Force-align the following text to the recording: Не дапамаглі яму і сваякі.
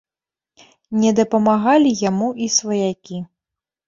Не 1.01 1.11
дапамаглі 1.19 1.91
яму 2.09 2.29
і 2.47 2.47
сваякі. 2.57 3.21